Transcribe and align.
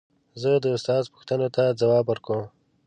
زه 0.41 0.51
د 0.63 0.65
استاد 0.75 1.03
پوښتنو 1.13 1.47
ته 1.55 1.63
ځواب 1.79 2.05
ورکوم. 2.09 2.45